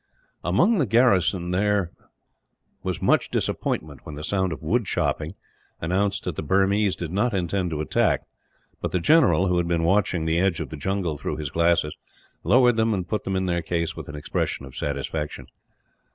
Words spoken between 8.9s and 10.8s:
the general, who had been watching the edge of the